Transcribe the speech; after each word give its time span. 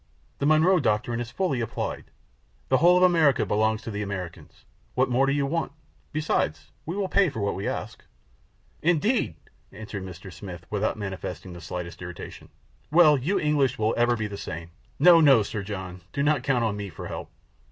The 0.39 0.47
Monroe 0.47 0.79
doctrine 0.79 1.19
is 1.19 1.29
fully 1.29 1.61
applied; 1.61 2.05
the 2.69 2.77
whole 2.77 2.97
of 2.97 3.03
America 3.03 3.45
belongs 3.45 3.83
to 3.83 3.91
the 3.91 4.01
Americans. 4.01 4.65
What 4.95 5.11
more 5.11 5.27
do 5.27 5.31
you 5.31 5.45
want? 5.45 5.73
Besides, 6.11 6.71
we 6.87 6.95
will 6.95 7.07
pay 7.07 7.29
for 7.29 7.39
what 7.39 7.53
we 7.53 7.67
ask." 7.67 8.03
"Indeed!" 8.81 9.35
answered 9.71 10.01
Mr. 10.03 10.33
Smith, 10.33 10.65
without 10.71 10.97
manifesting 10.97 11.53
the 11.53 11.61
slightest 11.61 12.01
irritation. 12.01 12.49
"Well, 12.89 13.15
you 13.15 13.39
English 13.39 13.77
will 13.77 13.93
ever 13.95 14.17
be 14.17 14.25
the 14.25 14.37
same. 14.39 14.71
No, 14.97 15.21
no, 15.21 15.43
Sir 15.43 15.61
John, 15.61 16.01
do 16.13 16.23
not 16.23 16.41
count 16.41 16.63
on 16.63 16.75
me 16.75 16.89
for 16.89 17.05
help. 17.07 17.29